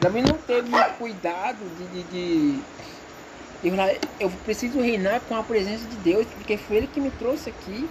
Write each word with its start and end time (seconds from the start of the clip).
Davi 0.00 0.20
não 0.22 0.36
teve 0.38 0.68
muito 0.68 0.98
cuidado 0.98 1.64
de, 1.76 2.02
de, 2.02 2.02
de- 2.04 4.00
eu 4.18 4.28
preciso 4.44 4.80
reinar 4.80 5.20
com 5.20 5.36
a 5.36 5.44
presença 5.44 5.86
de 5.86 5.96
Deus, 5.98 6.26
porque 6.26 6.56
foi 6.56 6.78
Ele 6.78 6.86
que 6.88 7.00
me 7.00 7.10
trouxe 7.12 7.50
aqui. 7.50 7.88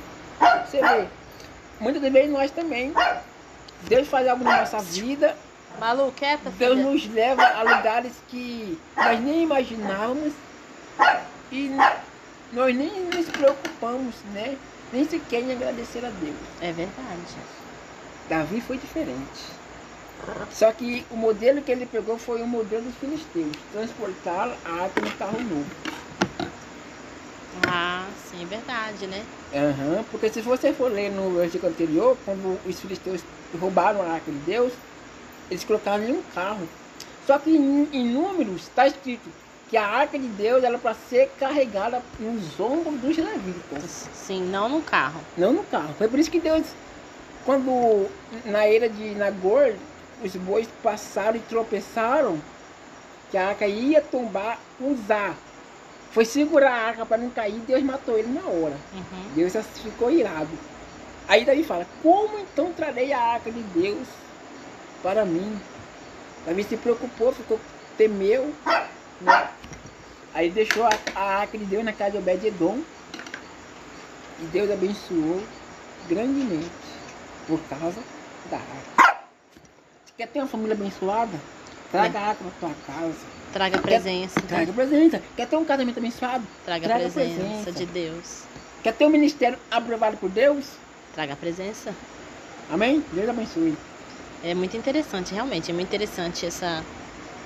Você 0.66 0.82
vê, 0.82 1.08
muitas 1.80 2.02
vezes 2.02 2.32
nós 2.32 2.52
também. 2.52 2.92
Deus 3.82 4.10
faz 4.10 4.28
algo 4.28 4.44
na 4.44 4.60
nossa 4.60 4.80
vida, 4.80 5.38
Malu, 5.80 6.12
quieta, 6.12 6.50
Deus 6.50 6.78
nos 6.78 7.08
leva 7.08 7.46
a 7.46 7.64
lugares 7.64 8.22
que 8.28 8.78
nós 8.98 9.20
nem 9.22 9.44
imaginávamos 9.44 10.34
e 11.50 11.70
nós 12.52 12.76
nem 12.76 13.06
nos 13.06 13.30
preocupamos, 13.30 14.22
né? 14.26 14.58
Nem 14.92 15.06
sequer 15.06 15.44
em 15.44 15.54
agradecer 15.54 16.04
a 16.04 16.10
Deus. 16.10 16.36
É 16.60 16.74
verdade. 16.74 17.38
Davi 18.28 18.60
foi 18.60 18.78
diferente. 18.78 19.59
Só 20.50 20.72
que 20.74 21.06
o 21.10 21.16
modelo 21.18 21.64
que 21.64 21.72
ele 21.72 21.86
pegou 21.86 22.18
foi 22.18 22.42
o 22.42 22.48
modelo 22.48 22.84
dos 22.86 22.96
filisteus. 22.98 23.64
Transportar 23.66 24.60
a 24.64 24.72
arca 24.74 25.02
no 25.02 25.12
carro 25.12 25.40
novo. 25.40 25.72
Ah, 27.54 28.12
sim, 28.16 28.42
é 28.44 28.46
verdade, 28.46 29.06
né? 29.08 29.28
Aham, 29.52 30.04
porque 30.04 30.30
se 30.32 30.42
você 30.42 30.74
for 30.74 30.92
ler 30.92 31.10
no 31.10 31.34
versículo 31.34 31.72
anterior, 31.72 32.18
quando 32.24 32.60
os 32.64 32.80
filisteus 32.80 33.26
roubaram 33.54 34.02
a 34.02 34.12
arca 34.12 34.32
de 34.32 34.40
Deus, 34.40 34.74
eles 35.50 35.64
colocaram 35.66 36.04
em 36.04 36.14
um 36.14 36.24
carro. 36.24 36.70
Só 37.22 37.40
que 37.40 37.52
em, 37.52 37.84
em 37.92 38.14
números 38.14 38.64
está 38.64 38.88
escrito 38.88 39.34
que 39.68 39.78
a 39.78 39.88
arca 39.88 40.20
de 40.20 40.30
Deus 40.30 40.64
era 40.64 40.80
para 40.80 40.94
ser 40.96 41.36
carregada 41.36 42.06
nos 42.20 42.60
ombros 42.60 43.00
dos 43.02 43.18
levitas, 43.18 44.12
Sim, 44.14 44.44
não 44.44 44.70
no 44.70 44.82
carro. 44.84 45.22
não 45.36 45.54
no 45.54 45.64
carro. 45.66 45.94
Foi 45.96 46.08
por 46.08 46.20
isso 46.20 46.32
que 46.32 46.40
Deus, 46.40 46.76
quando 47.44 48.10
na 48.46 48.66
era 48.66 48.90
de 48.90 49.16
Nagor, 49.16 49.80
os 50.24 50.36
bois 50.36 50.68
passaram 50.84 51.38
e 51.38 51.42
tropeçaram, 51.42 52.40
que 53.32 53.38
a 53.38 53.50
arca 53.50 53.68
ia 53.68 54.02
tombar 54.02 54.60
usar. 54.80 55.36
Foi 56.12 56.26
segurar 56.26 56.72
a 56.72 56.88
arca 56.88 57.06
para 57.06 57.20
não 57.20 57.30
cair, 57.30 57.60
Deus 57.60 57.84
matou 57.84 58.18
ele 58.18 58.34
na 58.34 58.42
hora. 58.42 58.76
Uhum. 58.94 59.34
Deus 59.36 59.54
ficou 59.76 60.10
irado. 60.10 60.50
Aí 61.28 61.46
Davi 61.46 61.64
fala, 61.64 61.86
como 62.02 62.40
então 62.40 62.74
trarei 62.74 63.14
a 63.14 63.22
arca 63.22 63.52
de 63.52 63.62
Deus 63.62 64.08
para 65.04 65.24
mim? 65.26 65.60
Davi 66.46 66.64
se 66.64 66.76
preocupou, 66.76 67.32
ficou, 67.32 67.60
temeu, 67.96 68.52
né? 69.22 69.50
Aí 70.34 70.50
deixou 70.50 70.86
a, 70.86 70.90
a 71.16 71.40
arca 71.42 71.58
de 71.58 71.66
Deus 71.66 71.84
na 71.84 71.94
casa 71.94 72.12
de 72.12 72.18
Obed-Edom. 72.18 72.82
E 74.40 74.46
Deus 74.46 74.72
abençoou 74.72 75.44
grandemente 76.08 76.70
por 77.46 77.60
causa 77.70 78.02
da 78.50 78.58
arca. 78.58 78.99
Quer 80.20 80.28
ter 80.28 80.40
uma 80.40 80.50
família 80.50 80.74
abençoada? 80.74 81.40
Traga 81.94 82.20
a 82.20 82.28
arca 82.28 82.44
para 82.44 82.52
tua 82.60 82.76
casa. 82.86 83.16
Traga 83.54 83.78
presença. 83.78 84.42
Traga 84.42 84.74
presença. 84.74 85.22
Quer 85.34 85.48
ter 85.48 85.56
um 85.56 85.64
casamento 85.64 85.98
abençoado? 85.98 86.46
Traga, 86.66 86.88
traga 86.88 87.10
presença, 87.10 87.40
presença. 87.40 87.72
de 87.72 87.86
Deus. 87.86 88.44
Quer 88.84 88.94
ter 88.96 89.06
um 89.06 89.10
ministério 89.10 89.58
aprovado 89.72 90.18
por 90.18 90.30
Deus? 90.30 90.72
Traga 91.16 91.38
presença. 91.38 91.96
Amém? 92.70 93.02
Deus 93.14 93.30
abençoe. 93.30 93.78
É 94.44 94.54
muito 94.54 94.76
interessante, 94.76 95.34
realmente. 95.34 95.72
É 95.72 95.74
muito 95.74 95.88
interessante 95.88 96.46
essa, 96.46 96.84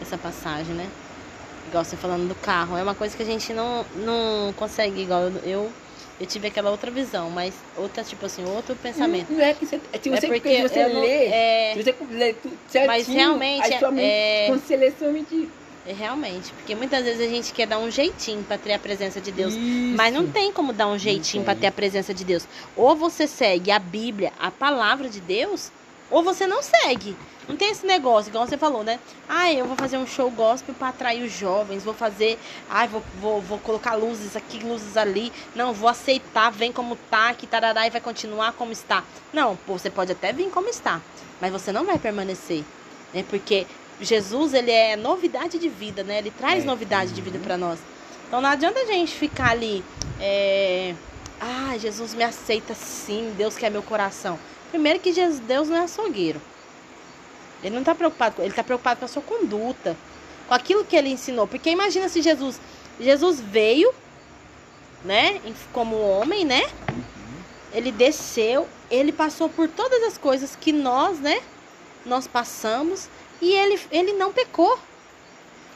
essa 0.01 0.17
passagem, 0.17 0.73
né? 0.73 0.89
Igual 1.67 1.85
você 1.85 1.95
falando 1.95 2.27
do 2.27 2.33
carro. 2.33 2.75
É 2.75 2.81
uma 2.81 2.95
coisa 2.95 3.15
que 3.15 3.21
a 3.21 3.25
gente 3.27 3.53
não, 3.53 3.85
não 3.97 4.51
consegue, 4.53 4.99
igual 4.99 5.31
eu, 5.43 5.71
eu, 6.19 6.25
tive 6.27 6.47
aquela 6.47 6.69
outra 6.71 6.89
visão, 6.91 7.29
mas 7.29 7.53
outra, 7.77 8.03
tipo 8.03 8.25
assim, 8.25 8.43
outro 8.45 8.75
pensamento. 8.75 9.31
Não 9.31 9.41
é 9.43 9.53
que 9.53 9.65
você, 9.65 9.79
se 9.79 10.09
É 10.09 10.17
você, 10.17 10.27
porque 10.27 10.55
se 10.55 10.61
você 10.69 10.83
eu 10.83 10.89
não- 10.89 11.01
lê, 11.01 11.25
é, 11.25 11.73
se 11.75 11.83
você 11.83 11.95
lê 12.09 12.33
tudo 12.33 12.57
certinho, 12.69 12.87
Mas 12.87 13.07
realmente 13.07 13.73
aí 13.73 13.79
sua 13.79 13.91
mente 13.91 14.05
é- 14.05 14.47
lê 14.77 14.91
sua 14.91 15.07
mente... 15.09 15.49
é 15.85 15.91
realmente, 15.93 16.53
porque 16.53 16.75
muitas 16.75 17.03
vezes 17.03 17.19
a 17.27 17.29
gente 17.29 17.51
quer 17.51 17.67
dar 17.67 17.79
um 17.79 17.89
jeitinho 17.91 18.43
pra 18.43 18.57
ter 18.57 18.73
a 18.73 18.79
presença 18.79 19.19
de 19.19 19.31
Deus. 19.31 19.53
Isso. 19.53 19.95
Mas 19.97 20.13
não 20.13 20.27
tem 20.27 20.51
como 20.51 20.71
dar 20.71 20.87
um 20.87 20.97
jeitinho 20.97 21.43
tem. 21.43 21.55
ter 21.55 21.67
a 21.67 21.71
presença 21.71 22.13
de 22.13 22.23
Deus. 22.23 22.47
Ou 22.75 22.95
você 22.95 23.27
segue 23.27 23.69
a 23.71 23.79
Bíblia, 23.79 24.31
a 24.39 24.49
palavra 24.49 25.09
de 25.09 25.19
Deus, 25.19 25.71
ou 26.09 26.23
você 26.23 26.45
não 26.47 26.61
segue. 26.61 27.15
Não 27.47 27.55
tem 27.57 27.71
esse 27.71 27.85
negócio, 27.85 28.29
igual 28.29 28.47
você 28.47 28.57
falou, 28.57 28.83
né? 28.83 28.99
Ah, 29.27 29.51
eu 29.51 29.65
vou 29.65 29.75
fazer 29.75 29.97
um 29.97 30.07
show 30.07 30.29
gospel 30.31 30.73
pra 30.73 30.89
atrair 30.89 31.23
os 31.23 31.31
jovens, 31.31 31.83
vou 31.83 31.93
fazer, 31.93 32.39
ai, 32.69 32.87
vou, 32.87 33.03
vou, 33.19 33.41
vou 33.41 33.59
colocar 33.59 33.95
luzes 33.95 34.35
aqui, 34.35 34.59
luzes 34.59 34.95
ali. 34.95 35.31
Não, 35.53 35.73
vou 35.73 35.89
aceitar, 35.89 36.51
vem 36.51 36.71
como 36.71 36.95
tá, 37.09 37.33
que 37.33 37.45
tarará 37.45 37.85
e 37.85 37.89
vai 37.89 37.99
continuar 37.99 38.53
como 38.53 38.71
está. 38.71 39.03
Não, 39.33 39.57
você 39.67 39.89
pode 39.89 40.11
até 40.11 40.31
vir 40.31 40.49
como 40.49 40.69
está, 40.69 41.01
mas 41.41 41.51
você 41.51 41.71
não 41.71 41.85
vai 41.85 41.99
permanecer, 41.99 42.63
né? 43.13 43.25
Porque 43.29 43.67
Jesus, 43.99 44.53
ele 44.53 44.71
é 44.71 44.95
novidade 44.95 45.59
de 45.59 45.69
vida, 45.69 46.03
né? 46.03 46.19
Ele 46.19 46.31
traz 46.31 46.63
É. 46.63 46.65
novidade 46.65 47.11
de 47.11 47.21
vida 47.21 47.39
pra 47.39 47.57
nós. 47.57 47.79
Então 48.27 48.41
não 48.41 48.49
adianta 48.49 48.79
a 48.79 48.85
gente 48.85 49.13
ficar 49.13 49.51
ali, 49.51 49.83
é... 50.19 50.95
ah, 51.39 51.77
Jesus 51.77 52.13
me 52.13 52.23
aceita 52.23 52.73
sim, 52.73 53.33
Deus 53.37 53.55
quer 53.55 53.69
meu 53.69 53.83
coração. 53.83 54.39
Primeiro 54.71 54.99
que 54.99 55.13
Jesus, 55.13 55.39
Deus 55.39 55.69
não 55.69 55.77
é 55.77 55.81
açougueiro. 55.81 56.41
Ele 57.63 57.73
não 57.73 57.81
está 57.81 57.95
preocupado, 57.95 58.41
ele 58.41 58.49
está 58.49 58.63
preocupado 58.63 58.99
com 58.99 59.05
a 59.05 59.07
sua 59.07 59.21
conduta, 59.21 59.95
com 60.47 60.53
aquilo 60.53 60.83
que 60.83 60.95
ele 60.95 61.09
ensinou. 61.09 61.47
Porque 61.47 61.69
imagina 61.69 62.09
se 62.09 62.21
Jesus, 62.21 62.59
Jesus 62.99 63.39
veio, 63.39 63.93
né, 65.03 65.41
como 65.71 65.97
homem, 65.97 66.43
né? 66.45 66.69
Ele 67.73 67.91
desceu, 67.91 68.67
ele 68.91 69.11
passou 69.11 69.49
por 69.49 69.67
todas 69.67 70.03
as 70.03 70.17
coisas 70.17 70.55
que 70.55 70.71
nós, 70.71 71.19
né, 71.19 71.41
nós 72.05 72.27
passamos 72.27 73.09
e 73.41 73.51
ele, 73.51 73.79
ele 73.91 74.13
não 74.13 74.31
pecou. 74.31 74.77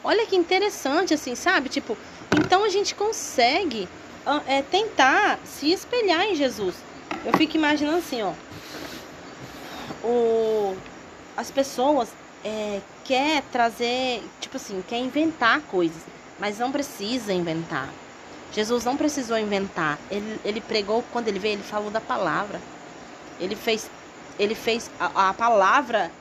Olha 0.03 0.25
que 0.25 0.35
interessante, 0.35 1.13
assim, 1.13 1.35
sabe? 1.35 1.69
Tipo, 1.69 1.97
então 2.37 2.63
a 2.63 2.69
gente 2.69 2.93
consegue 2.93 3.89
ah, 4.25 4.41
é, 4.45 4.61
tentar 4.61 5.39
se 5.45 5.71
espelhar 5.71 6.23
em 6.23 6.35
Jesus. 6.35 6.75
Eu 7.25 7.33
fico 7.33 7.57
imaginando 7.57 7.97
assim, 7.97 8.21
ó. 8.21 8.33
O, 10.03 10.77
as 11.37 11.51
pessoas 11.51 12.09
é, 12.43 12.81
quer 13.05 13.43
trazer, 13.51 14.23
tipo 14.41 14.57
assim, 14.57 14.83
quer 14.87 14.99
inventar 14.99 15.61
coisas, 15.63 16.03
mas 16.39 16.59
não 16.59 16.71
precisa 16.71 17.33
inventar. 17.33 17.95
Jesus 18.51 18.85
não 18.85 18.97
precisou 18.97 19.37
inventar. 19.37 19.99
Ele, 20.09 20.39
ele 20.43 20.61
pregou 20.61 21.03
quando 21.11 21.27
ele 21.29 21.39
veio, 21.39 21.55
ele 21.55 21.63
falou 21.63 21.91
da 21.91 22.01
palavra. 22.01 22.61
Ele 23.39 23.55
fez, 23.55 23.91
ele 24.39 24.55
fez 24.55 24.89
a, 24.99 25.29
a 25.29 25.33
palavra 25.33 26.11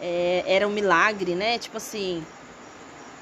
é, 0.00 0.44
era 0.46 0.68
um 0.68 0.72
milagre, 0.72 1.34
né? 1.34 1.58
Tipo 1.58 1.78
assim, 1.78 2.26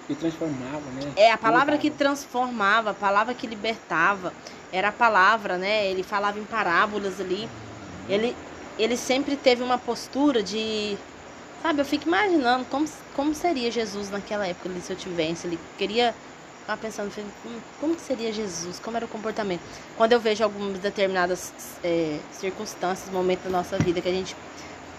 Que 0.06 0.14
transformava, 0.16 0.90
né? 0.92 1.12
é 1.16 1.30
a 1.32 1.38
palavra 1.38 1.78
que 1.78 1.90
transformava, 1.90 2.90
a 2.90 2.94
palavra 2.94 3.34
que 3.34 3.46
libertava. 3.46 4.34
Era 4.72 4.88
a 4.88 4.92
palavra, 4.92 5.58
né? 5.58 5.86
Ele 5.90 6.02
falava 6.02 6.38
em 6.38 6.44
parábolas 6.44 7.20
ali. 7.20 7.48
Ele, 8.08 8.36
ele 8.78 8.96
sempre 8.96 9.36
teve 9.36 9.62
uma 9.62 9.78
postura 9.78 10.42
de. 10.42 10.98
Sabe, 11.62 11.80
eu 11.80 11.84
fico 11.84 12.08
imaginando 12.08 12.64
como, 12.66 12.88
como 13.14 13.34
seria 13.34 13.70
Jesus 13.70 14.10
naquela 14.10 14.46
época 14.46 14.68
ali, 14.68 14.80
se 14.80 14.92
eu 14.92 14.96
tivesse. 14.96 15.46
Ele 15.46 15.58
queria. 15.76 16.14
Ficava 16.60 16.80
pensando, 16.80 17.12
como, 17.42 17.62
como 17.80 17.96
que 17.96 18.02
seria 18.02 18.32
Jesus? 18.32 18.78
Como 18.78 18.96
era 18.96 19.06
o 19.06 19.08
comportamento? 19.08 19.60
Quando 19.96 20.12
eu 20.12 20.20
vejo 20.20 20.44
algumas 20.44 20.78
determinadas 20.78 21.52
é, 21.82 22.18
circunstâncias, 22.32 23.10
momentos 23.10 23.44
da 23.44 23.50
nossa 23.50 23.78
vida 23.78 24.00
que 24.00 24.08
a 24.08 24.12
gente 24.12 24.36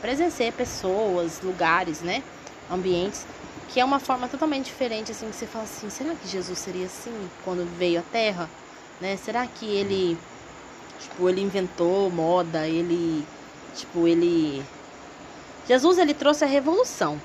presencia 0.01 0.51
pessoas, 0.51 1.39
lugares, 1.41 2.01
né? 2.01 2.23
Ambientes 2.69 3.25
que 3.71 3.79
é 3.79 3.85
uma 3.85 3.99
forma 3.99 4.27
totalmente 4.27 4.65
diferente, 4.65 5.11
assim, 5.11 5.29
que 5.29 5.35
você 5.35 5.47
fala 5.47 5.63
assim, 5.63 5.89
será 5.89 6.13
que 6.13 6.27
Jesus 6.27 6.59
seria 6.59 6.85
assim 6.85 7.29
quando 7.43 7.65
veio 7.77 8.01
à 8.01 8.03
Terra? 8.03 8.49
Né? 8.99 9.15
Será 9.15 9.47
que 9.47 9.65
ele, 9.65 10.17
tipo, 10.99 11.29
ele 11.29 11.41
inventou 11.41 12.09
moda, 12.09 12.67
ele, 12.67 13.25
tipo, 13.75 14.07
ele... 14.07 14.61
Jesus, 15.71 15.97
ele 15.99 16.13
trouxe 16.13 16.43
a 16.43 16.47
revolução, 16.47 17.17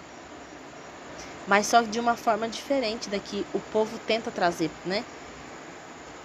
mas 1.48 1.66
só 1.66 1.82
de 1.82 1.98
uma 1.98 2.14
forma 2.14 2.48
diferente 2.48 3.10
da 3.10 3.18
que 3.18 3.44
o 3.52 3.58
povo 3.58 3.98
tenta 4.06 4.30
trazer, 4.30 4.70
né? 4.84 5.04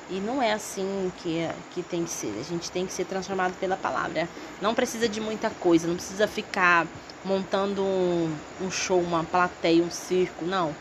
E 0.08 0.20
não 0.20 0.40
é 0.40 0.54
assim 0.54 1.12
que, 1.18 1.50
que 1.72 1.82
tem 1.82 2.04
que 2.04 2.12
ser. 2.12 2.32
A 2.40 2.44
gente 2.44 2.70
tem 2.70 2.86
que 2.86 2.94
ser 2.94 3.06
transformado 3.06 3.58
pela 3.60 3.76
palavra. 3.76 4.30
Não 4.62 4.76
precisa 4.76 5.10
de 5.10 5.20
muita 5.20 5.50
coisa, 5.50 5.88
não 5.88 5.96
precisa 5.96 6.28
ficar 6.28 6.86
montando 7.26 7.82
um, 7.82 8.32
um 8.62 8.70
show, 8.70 9.00
uma 9.00 9.24
plateia, 9.24 9.82
um 9.82 9.90
circo. 9.90 10.46
Não. 10.46 10.76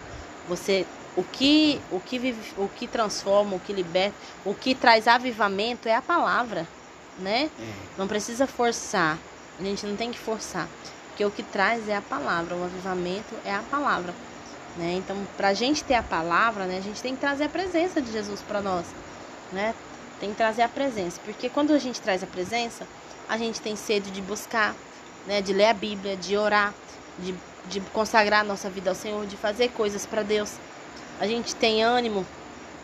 Você. 0.46 0.86
O 1.16 1.24
que, 1.24 1.80
o, 1.90 2.00
que 2.00 2.18
vive, 2.18 2.52
o 2.58 2.68
que 2.68 2.86
transforma, 2.86 3.56
o 3.56 3.60
que 3.60 3.72
liberta, 3.72 4.14
o 4.44 4.54
que 4.54 4.74
traz 4.74 5.08
avivamento 5.08 5.88
é 5.88 5.94
a 5.94 6.02
palavra, 6.02 6.68
né? 7.18 7.48
É. 7.58 7.72
Não 7.96 8.06
precisa 8.06 8.46
forçar. 8.46 9.18
A 9.58 9.62
gente 9.62 9.86
não 9.86 9.96
tem 9.96 10.12
que 10.12 10.18
forçar. 10.18 10.68
Porque 11.20 11.24
o 11.26 11.30
que 11.30 11.42
traz 11.42 11.86
é 11.86 11.96
a 11.96 12.00
palavra. 12.00 12.56
O 12.56 12.64
avivamento 12.64 13.34
é 13.44 13.54
a 13.54 13.62
palavra. 13.70 14.14
Né? 14.74 14.94
Então, 14.94 15.16
pra 15.36 15.52
gente 15.52 15.84
ter 15.84 15.94
a 15.94 16.02
palavra, 16.02 16.64
né, 16.64 16.78
a 16.78 16.80
gente 16.80 17.02
tem 17.02 17.14
que 17.14 17.20
trazer 17.20 17.44
a 17.44 17.48
presença 17.50 18.00
de 18.00 18.10
Jesus 18.10 18.40
para 18.40 18.62
nós. 18.62 18.86
Né? 19.52 19.74
Tem 20.18 20.30
que 20.30 20.36
trazer 20.36 20.62
a 20.62 20.68
presença. 20.68 21.20
Porque 21.22 21.50
quando 21.50 21.74
a 21.74 21.78
gente 21.78 22.00
traz 22.00 22.22
a 22.22 22.26
presença, 22.26 22.86
a 23.28 23.36
gente 23.36 23.60
tem 23.60 23.76
sede 23.76 24.10
de 24.10 24.22
buscar, 24.22 24.74
né, 25.26 25.42
de 25.42 25.52
ler 25.52 25.66
a 25.66 25.74
Bíblia, 25.74 26.16
de 26.16 26.38
orar, 26.38 26.72
de 27.18 27.34
de 27.68 27.78
consagrar 27.92 28.40
a 28.40 28.44
nossa 28.44 28.70
vida 28.70 28.88
ao 28.88 28.96
Senhor, 28.96 29.26
de 29.26 29.36
fazer 29.36 29.68
coisas 29.68 30.06
para 30.06 30.22
Deus. 30.22 30.54
A 31.20 31.26
gente 31.26 31.54
tem 31.54 31.84
ânimo, 31.84 32.26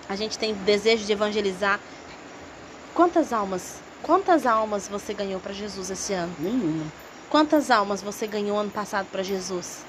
a 0.06 0.14
gente 0.14 0.38
tem 0.38 0.52
desejo 0.52 1.06
de 1.06 1.12
evangelizar. 1.12 1.80
Quantas 2.94 3.32
almas, 3.32 3.76
quantas 4.02 4.44
almas 4.44 4.86
você 4.86 5.14
ganhou 5.14 5.40
para 5.40 5.54
Jesus 5.54 5.90
esse 5.90 6.12
ano? 6.12 6.34
Nenhuma. 6.38 7.05
Quantas 7.28 7.70
almas 7.70 8.02
você 8.02 8.26
ganhou 8.26 8.58
ano 8.58 8.70
passado 8.70 9.06
para 9.10 9.22
Jesus? 9.22 9.84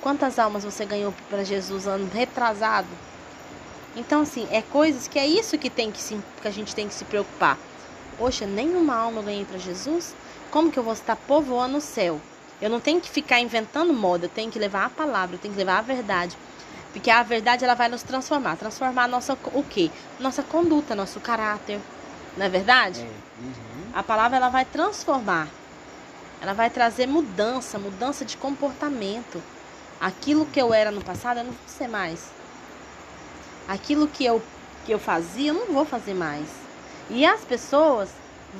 Quantas 0.00 0.38
almas 0.38 0.64
você 0.64 0.84
ganhou 0.84 1.14
para 1.30 1.44
Jesus 1.44 1.86
ano 1.86 2.08
retrasado? 2.12 2.88
Então, 3.96 4.22
assim, 4.22 4.46
é 4.50 4.62
coisas 4.62 5.06
que 5.06 5.18
é 5.18 5.26
isso 5.26 5.58
que, 5.58 5.70
tem 5.70 5.90
que, 5.90 6.00
se, 6.00 6.18
que 6.40 6.48
a 6.48 6.50
gente 6.50 6.74
tem 6.74 6.88
que 6.88 6.94
se 6.94 7.04
preocupar. 7.04 7.58
Poxa, 8.18 8.46
nenhuma 8.46 8.94
alma 8.94 9.20
eu 9.20 9.24
ganhei 9.24 9.44
para 9.44 9.58
Jesus? 9.58 10.14
Como 10.50 10.70
que 10.70 10.78
eu 10.78 10.82
vou 10.82 10.92
estar 10.92 11.16
povoando 11.16 11.78
o 11.78 11.80
céu? 11.80 12.20
Eu 12.60 12.70
não 12.70 12.80
tenho 12.80 13.00
que 13.00 13.10
ficar 13.10 13.40
inventando 13.40 13.92
moda, 13.92 14.26
eu 14.26 14.30
tenho 14.30 14.50
que 14.50 14.58
levar 14.58 14.86
a 14.86 14.90
palavra, 14.90 15.36
eu 15.36 15.38
tenho 15.38 15.54
que 15.54 15.58
levar 15.58 15.78
a 15.78 15.82
verdade. 15.82 16.36
Porque 16.92 17.10
a 17.10 17.22
verdade 17.22 17.64
ela 17.64 17.74
vai 17.74 17.88
nos 17.88 18.02
transformar, 18.02 18.56
transformar 18.56 19.08
nossa 19.08 19.36
o 19.52 19.62
quê? 19.62 19.90
Nossa 20.20 20.42
conduta, 20.42 20.94
nosso 20.94 21.18
caráter. 21.20 21.80
Não 22.36 22.46
é 22.46 22.48
verdade? 22.48 23.00
É. 23.00 23.04
Uhum. 23.42 23.52
A 23.94 24.02
palavra 24.02 24.36
ela 24.36 24.48
vai 24.48 24.64
transformar. 24.64 25.48
Ela 26.42 26.52
vai 26.52 26.68
trazer 26.68 27.06
mudança, 27.06 27.78
mudança 27.78 28.24
de 28.24 28.36
comportamento. 28.36 29.40
Aquilo 30.00 30.44
que 30.44 30.60
eu 30.60 30.74
era 30.74 30.90
no 30.90 31.00
passado, 31.00 31.38
eu 31.38 31.44
não 31.44 31.52
vou 31.52 31.68
ser 31.68 31.86
mais. 31.86 32.30
Aquilo 33.68 34.08
que 34.08 34.24
eu 34.24 34.42
que 34.84 34.92
eu 34.92 34.98
fazia, 34.98 35.50
eu 35.50 35.54
não 35.54 35.66
vou 35.66 35.84
fazer 35.84 36.14
mais. 36.14 36.48
E 37.08 37.24
as 37.24 37.42
pessoas 37.42 38.10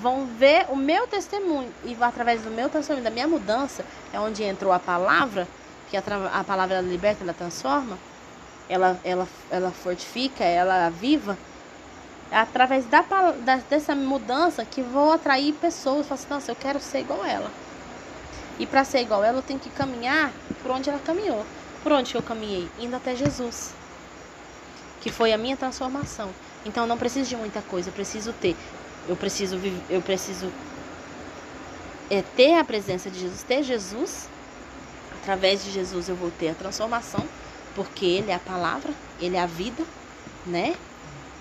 vão 0.01 0.27
ver 0.27 0.67
o 0.69 0.77
meu 0.77 1.09
testemunho 1.09 1.73
e 1.85 1.97
através 2.01 2.43
do 2.43 2.51
meu 2.51 2.69
testemunho, 2.69 3.03
da 3.03 3.11
minha 3.11 3.27
mudança, 3.27 3.85
é 4.13 4.21
onde 4.21 4.45
entrou 4.45 4.73
a 4.73 4.79
palavra, 4.79 5.49
que 5.91 5.97
a, 5.97 6.03
a 6.33 6.45
palavra 6.45 6.77
ela 6.77 6.89
liberta, 6.89 7.25
ela 7.25 7.35
transforma, 7.35 7.99
ela, 8.69 8.99
ela, 9.05 9.29
ela 9.51 9.71
fortifica, 9.73 10.45
ela 10.45 10.87
aviva. 10.87 11.37
É 12.31 12.37
através 12.37 12.87
da, 12.87 13.03
da, 13.45 13.57
dessa 13.57 13.95
mudança 13.95 14.65
que 14.65 14.81
vou 14.81 15.13
atrair 15.13 15.53
pessoas. 15.55 16.07
Falar 16.07 16.21
assim, 16.21 16.31
nossa, 16.31 16.51
eu 16.53 16.57
quero 16.57 16.81
ser 16.81 17.01
igual 17.01 17.23
ela. 17.27 17.51
E 18.63 18.67
para 18.67 18.85
ser 18.85 19.01
igual 19.01 19.25
ela, 19.25 19.39
eu 19.39 19.43
tenho 19.43 19.59
que 19.59 19.69
caminhar 19.71 20.33
por 20.63 20.71
onde 20.71 20.89
ela 20.89 21.01
caminhou. 21.01 21.45
Por 21.83 21.91
onde 21.91 22.15
eu 22.15 22.23
caminhei? 22.23 22.69
Indo 22.79 22.95
até 22.95 23.17
Jesus. 23.17 23.75
Que 25.01 25.11
foi 25.11 25.33
a 25.33 25.37
minha 25.37 25.57
transformação. 25.57 26.31
Então 26.65 26.85
eu 26.85 26.87
não 26.87 26.97
preciso 26.97 27.29
de 27.29 27.35
muita 27.35 27.61
coisa, 27.61 27.89
eu 27.89 27.93
preciso 27.93 28.33
ter. 28.33 28.57
Eu 29.09 29.17
preciso 29.17 29.59
eu 29.91 30.01
preciso 30.01 30.53
é, 32.09 32.23
ter 32.37 32.55
a 32.55 32.63
presença 32.63 33.11
de 33.11 33.19
Jesus, 33.19 33.43
ter 33.43 33.65
Jesus. 33.65 34.29
Através 35.21 35.65
de 35.65 35.73
Jesus 35.73 36.09
eu 36.09 36.15
vou 36.15 36.31
ter 36.31 36.51
a 36.51 36.55
transformação 36.55 37.27
porque 37.75 38.07
ele 38.07 38.31
é 38.31 38.35
a 38.37 38.39
palavra, 38.39 38.95
ele 39.21 39.35
é 39.35 39.41
a 39.41 39.47
vida, 39.47 39.83
né? 40.47 40.77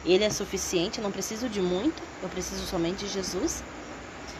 Ele 0.04 0.24
é 0.24 0.30
suficiente, 0.32 0.98
eu 0.98 1.04
não 1.04 1.12
preciso 1.12 1.48
de 1.48 1.62
muito, 1.62 2.02
eu 2.24 2.30
preciso 2.30 2.66
somente 2.66 3.06
de 3.06 3.10
Jesus. 3.10 3.64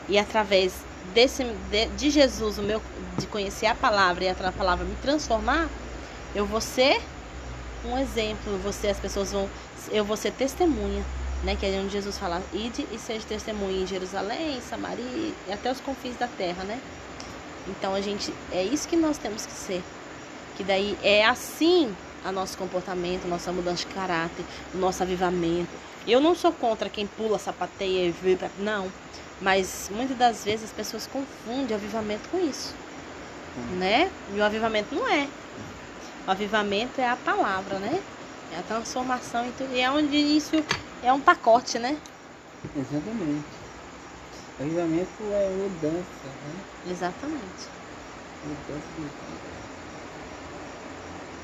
E 0.10 0.18
através 0.18 0.74
desse 1.14 1.44
de, 1.70 1.88
de 1.88 2.10
Jesus, 2.10 2.58
o 2.58 2.62
meu 2.62 2.82
de 3.18 3.28
conhecer 3.28 3.66
a 3.66 3.76
palavra 3.76 4.24
e 4.24 4.30
a 4.30 4.52
palavra 4.52 4.86
me 4.86 4.96
transformar, 5.02 5.68
eu 6.34 6.46
vou 6.46 6.62
ser 6.62 7.02
um 7.86 7.98
exemplo, 7.98 8.58
você 8.60 8.88
as 8.88 9.00
pessoas 9.00 9.32
vão 9.32 9.50
eu 9.92 10.06
vou 10.06 10.16
ser 10.16 10.32
testemunha, 10.32 11.04
né? 11.44 11.56
Que 11.56 11.66
é 11.66 11.80
onde 11.80 11.90
Jesus 11.90 12.18
fala: 12.18 12.42
"Ide 12.54 12.88
e 12.92 13.00
seja 13.00 13.26
testemunha 13.28 13.84
em 13.84 13.88
Jerusalém, 13.88 14.58
em 14.58 14.62
Samaria 14.62 15.34
e 15.48 15.52
até 15.52 15.72
os 15.72 15.80
confins 15.80 16.18
da 16.18 16.28
terra", 16.28 16.64
né? 16.64 16.80
Então 17.68 17.94
a 17.94 18.02
gente 18.02 18.34
é 18.52 18.64
isso 18.64 18.88
que 18.88 18.96
nós 18.96 19.18
temos 19.18 19.46
que 19.46 19.52
ser. 19.52 19.84
Que 20.56 20.64
daí 20.64 20.98
é 21.02 21.26
assim 21.26 21.94
a 22.24 22.32
nosso 22.32 22.58
comportamento, 22.58 23.28
nossa 23.28 23.52
mudança 23.52 23.86
de 23.88 23.94
caráter, 23.94 24.46
o 24.74 24.78
nosso 24.78 25.02
avivamento. 25.02 25.70
Eu 26.08 26.20
não 26.20 26.36
sou 26.36 26.52
contra 26.52 26.90
quem 26.90 27.06
pula, 27.06 27.38
sapateia 27.38 28.08
e 28.08 28.12
vê, 28.12 28.38
não, 28.60 28.92
mas 29.42 29.90
muitas 29.92 30.18
das 30.18 30.44
vezes 30.44 30.66
as 30.66 30.72
pessoas 30.72 31.08
confundem 31.08 31.76
avivamento 31.76 32.30
com 32.30 32.40
isso, 32.40 32.74
hum. 33.58 33.78
né? 33.78 34.12
E 34.36 34.40
o 34.40 34.44
avivamento 34.44 34.94
não 34.94 35.08
é. 35.08 35.28
O 36.28 36.32
avivamento 36.32 37.02
é 37.02 37.10
a 37.10 37.16
palavra, 37.16 37.80
né? 37.80 38.02
É 38.54 38.60
a 38.60 38.64
transformação 38.64 39.46
e 39.48 39.52
tudo. 39.54 39.74
E 39.74 39.82
é 39.82 39.90
onde 39.90 40.16
isso 40.16 40.64
é 41.04 41.12
um 41.12 41.20
pacote, 41.20 41.80
né? 41.80 41.98
Exatamente. 42.76 43.46
O 44.60 44.64
avivamento 44.64 45.24
é 45.32 45.50
mudança, 45.50 46.26
né? 46.26 46.92
Exatamente. 46.92 47.68
Mudança 48.46 48.88
de 48.96 49.02
vida 49.02 49.62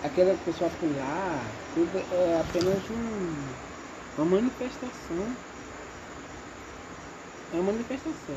aquela 0.04 0.36
pessoa 0.46 0.70
pular, 0.80 1.42
tudo 1.74 1.98
é 1.98 2.42
apenas 2.42 2.78
um, 2.90 4.22
uma 4.22 4.26
manifestação. 4.26 5.47
É 7.54 7.56
uma 7.56 7.72
manifestação. 7.72 8.36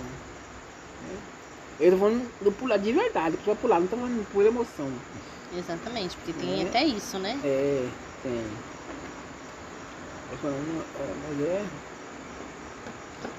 Né? 1.03 1.17
Eles 1.79 1.99
vão 1.99 2.21
pular 2.59 2.77
de 2.77 2.93
verdade, 2.93 3.35
a 3.35 3.39
pessoa 3.39 3.57
pular, 3.57 3.77
não 3.77 3.85
estão 3.85 3.99
falando 3.99 4.33
por 4.33 4.45
emoção. 4.45 4.93
Exatamente, 5.57 6.17
porque 6.17 6.33
tem 6.35 6.63
é. 6.63 6.69
até 6.69 6.85
isso, 6.85 7.19
né? 7.19 7.41
É, 7.43 7.89
tem. 8.23 8.45
É 10.33 10.37
falando, 10.37 10.85
é, 11.01 11.15
mas 11.29 11.41
é. 11.47 11.67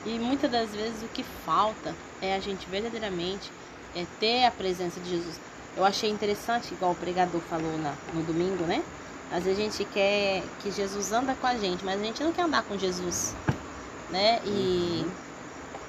E 0.06 0.20
muitas 0.20 0.52
das 0.52 0.72
vezes 0.72 1.04
o 1.04 1.08
que 1.08 1.24
falta 1.24 1.96
é 2.22 2.36
a 2.36 2.40
gente 2.40 2.68
verdadeiramente 2.68 3.52
é 3.96 4.06
ter 4.20 4.46
a 4.46 4.52
presença 4.52 5.00
de 5.00 5.10
Jesus. 5.10 5.40
Eu 5.78 5.86
achei 5.86 6.10
interessante, 6.10 6.74
igual 6.74 6.92
o 6.92 6.96
pregador 6.96 7.40
falou 7.42 7.78
na, 7.78 7.94
no 8.14 8.24
domingo, 8.24 8.64
né? 8.66 8.84
Às 9.32 9.46
vezes 9.46 9.60
a 9.60 9.64
gente 9.64 9.86
quer 9.86 10.44
que 10.60 10.72
Jesus 10.72 11.14
anda 11.14 11.34
com 11.36 11.48
a 11.48 11.56
gente, 11.56 11.86
mas 11.86 12.02
a 12.02 12.04
gente 12.04 12.22
não 12.22 12.34
quer 12.34 12.42
andar 12.42 12.64
com 12.64 12.78
Jesus, 12.78 13.34
né? 14.10 14.42
E, 14.46 15.06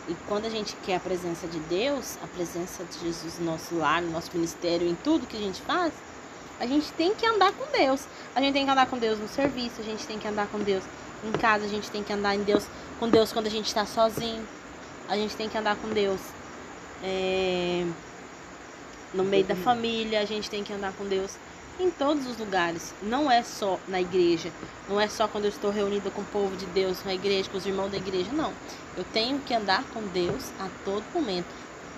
e 0.09 0.15
quando 0.29 0.47
a 0.47 0.51
gente 0.51 0.75
quer 0.85 0.97
a 0.97 1.01
presença 1.01 1.47
de 1.47 1.59
Deus, 1.61 2.19
a 2.23 2.27
presença 2.27 2.85
de 2.85 2.99
Jesus 2.99 3.39
no 3.39 3.47
nosso 3.47 3.75
lar, 3.77 4.03
no 4.03 4.11
nosso 4.11 4.31
ministério, 4.35 4.89
em 4.89 4.95
tudo 4.95 5.27
que 5.27 5.37
a 5.37 5.41
gente 5.41 5.61
faz, 5.63 5.93
a 6.59 6.67
gente 6.67 6.93
tem 6.93 7.15
que 7.15 7.27
andar 7.27 7.53
com 7.53 7.65
Deus. 7.77 8.05
A 8.35 8.41
gente 8.41 8.53
tem 8.53 8.65
que 8.65 8.71
andar 8.71 8.87
com 8.87 8.99
Deus 8.99 9.19
no 9.19 9.29
serviço, 9.29 9.81
a 9.81 9.85
gente 9.85 10.07
tem 10.07 10.19
que 10.19 10.29
andar 10.29 10.47
com 10.49 10.59
Deus 10.59 10.83
em 11.25 11.33
casa, 11.33 11.65
a 11.65 11.69
gente 11.69 11.91
tem 11.91 12.03
que 12.03 12.13
andar 12.13 12.35
em 12.35 12.43
Deus, 12.43 12.65
com 12.99 13.09
Deus 13.09 13.33
quando 13.33 13.47
a 13.47 13.51
gente 13.51 13.67
está 13.67 13.87
sozinho. 13.87 14.47
A 15.09 15.17
gente 15.17 15.37
tem 15.37 15.49
que 15.49 15.59
andar 15.59 15.77
com 15.77 15.89
Deus. 15.89 16.21
É 17.03 17.85
no 19.15 19.25
meio 19.25 19.45
da 19.45 19.55
família, 19.55 20.21
a 20.21 20.25
gente 20.25 20.49
tem 20.49 20.65
que 20.65 20.73
andar 20.73 20.93
com 20.93 21.05
Deus 21.05 21.37
em 21.79 21.91
todos 21.91 22.27
os 22.27 22.39
lugares. 22.39 22.95
Não 23.03 23.31
é 23.31 23.43
só 23.43 23.79
na 23.89 24.01
igreja, 24.01 24.53
não 24.89 25.01
é 25.01 25.09
só 25.09 25.27
quando 25.27 25.45
eu 25.45 25.51
estou 25.51 25.71
reunida 25.71 26.11
com 26.11 26.23
o 26.23 26.27
povo 26.27 26.57
de 26.57 26.67
Deus, 26.67 27.05
na 27.05 27.15
igreja, 27.15 27.51
com 27.51 27.59
os 27.59 27.67
irmãos 27.67 27.91
da 27.91 27.97
igreja, 27.97 28.31
não. 28.33 28.53
Eu 28.97 29.05
tenho 29.13 29.39
que 29.41 29.55
andar 29.55 29.85
com 29.93 30.03
Deus 30.09 30.51
a 30.59 30.69
todo 30.85 31.05
momento. 31.15 31.47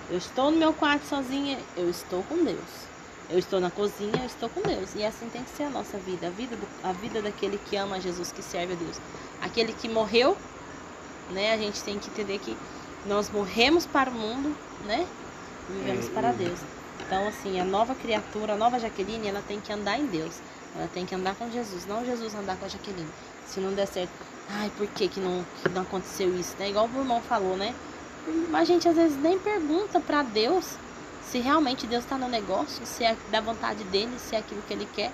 Eu 0.09 0.17
estou 0.17 0.51
no 0.51 0.57
meu 0.57 0.73
quarto 0.73 1.05
sozinha, 1.07 1.57
eu 1.75 1.89
estou 1.89 2.23
com 2.23 2.43
Deus. 2.43 2.85
Eu 3.27 3.39
estou 3.39 3.59
na 3.59 3.71
cozinha, 3.71 4.19
eu 4.19 4.25
estou 4.25 4.47
com 4.49 4.61
Deus. 4.61 4.91
E 4.95 5.03
assim 5.03 5.27
tem 5.29 5.43
que 5.43 5.49
ser 5.49 5.63
a 5.63 5.69
nossa 5.69 5.97
vida, 5.97 6.27
a 6.27 6.29
vida, 6.29 6.55
do, 6.55 6.67
a 6.83 6.91
vida 6.91 7.21
daquele 7.21 7.57
que 7.57 7.75
ama 7.75 7.99
Jesus, 7.99 8.31
que 8.31 8.43
serve 8.43 8.73
a 8.73 8.75
Deus. 8.75 8.97
Aquele 9.41 9.73
que 9.73 9.89
morreu, 9.89 10.37
né? 11.31 11.53
A 11.53 11.57
gente 11.57 11.81
tem 11.83 11.97
que 11.97 12.07
entender 12.09 12.37
que 12.37 12.55
nós 13.07 13.29
morremos 13.31 13.85
para 13.87 14.11
o 14.11 14.13
mundo, 14.13 14.55
né? 14.85 15.07
E 15.69 15.73
vivemos 15.73 16.07
para 16.09 16.31
Deus. 16.31 16.59
Então, 17.05 17.27
assim, 17.27 17.59
a 17.59 17.65
nova 17.65 17.93
criatura, 17.93 18.53
a 18.53 18.57
nova 18.57 18.79
Jaqueline, 18.79 19.27
ela 19.27 19.43
tem 19.47 19.59
que 19.59 19.71
andar 19.71 19.99
em 19.99 20.07
Deus. 20.07 20.39
Ela 20.75 20.89
tem 20.93 21.05
que 21.05 21.13
andar 21.13 21.35
com 21.35 21.49
Jesus, 21.49 21.85
não 21.85 22.03
Jesus 22.03 22.33
andar 22.33 22.57
com 22.57 22.65
a 22.65 22.67
Jaqueline. 22.67 23.09
Se 23.45 23.59
não 23.59 23.73
der 23.73 23.85
certo, 23.85 24.11
ai, 24.49 24.71
por 24.75 24.87
que, 24.87 25.07
que, 25.07 25.19
não, 25.19 25.45
que 25.61 25.69
não 25.69 25.83
aconteceu 25.83 26.35
isso? 26.37 26.55
Né? 26.57 26.69
Igual 26.69 26.89
o 26.93 26.99
irmão 26.99 27.21
falou, 27.21 27.55
né? 27.55 27.73
A 28.53 28.63
gente 28.63 28.87
às 28.87 28.95
vezes 28.95 29.17
nem 29.21 29.37
pergunta 29.37 29.99
para 29.99 30.23
Deus 30.23 30.77
se 31.21 31.39
realmente 31.39 31.85
Deus 31.85 32.03
está 32.03 32.17
no 32.17 32.27
negócio, 32.27 32.85
se 32.85 33.03
é 33.03 33.15
da 33.29 33.39
vontade 33.39 33.83
dele, 33.85 34.17
se 34.17 34.35
é 34.35 34.39
aquilo 34.39 34.61
que 34.63 34.73
ele 34.73 34.87
quer. 34.93 35.11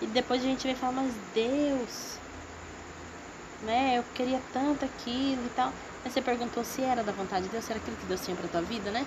E 0.00 0.06
depois 0.06 0.40
a 0.40 0.44
gente 0.44 0.66
vem 0.66 0.76
falar, 0.76 0.92
mas 0.92 1.12
Deus, 1.34 2.18
né? 3.62 3.98
Eu 3.98 4.04
queria 4.14 4.40
tanto 4.52 4.84
aquilo 4.84 5.44
e 5.44 5.50
tal. 5.56 5.72
Mas 6.04 6.12
você 6.12 6.22
perguntou 6.22 6.64
se 6.64 6.82
era 6.82 7.02
da 7.02 7.12
vontade 7.12 7.46
de 7.46 7.50
Deus, 7.50 7.64
se 7.64 7.72
era 7.72 7.80
aquilo 7.80 7.96
que 7.96 8.06
Deus 8.06 8.20
tinha 8.24 8.36
para 8.36 8.48
tua 8.48 8.62
vida, 8.62 8.90
né? 8.90 9.06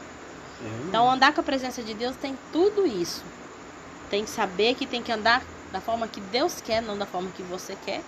Então, 0.88 1.10
andar 1.10 1.34
com 1.34 1.42
a 1.42 1.44
presença 1.44 1.84
de 1.84 1.94
Deus 1.94 2.16
tem 2.16 2.38
tudo 2.52 2.86
isso. 2.86 3.24
Tem 4.10 4.24
que 4.24 4.30
saber 4.30 4.76
que 4.76 4.86
tem 4.86 5.04
que 5.04 5.12
andar 5.12 5.44
da 5.72 5.82
forma 5.82 6.08
que 6.08 6.22
Deus 6.22 6.62
quer, 6.62 6.82
não 6.82 6.98
da 6.98 7.06
forma 7.06 7.30
que 7.32 7.44
você 7.44 7.76
quer. 7.86 8.02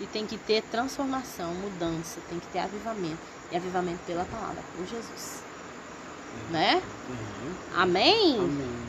E 0.00 0.06
tem 0.06 0.26
que 0.26 0.36
ter 0.38 0.62
transformação, 0.62 1.52
mudança, 1.54 2.20
tem 2.28 2.38
que 2.38 2.46
ter 2.48 2.60
avivamento. 2.60 3.18
E 3.50 3.56
avivamento 3.56 4.00
pela 4.06 4.24
palavra, 4.24 4.62
por 4.76 4.86
Jesus. 4.86 5.42
Uhum. 6.46 6.52
Né? 6.52 6.82
Uhum. 7.08 7.80
Amém? 7.80 8.38
Amém. 8.38 8.86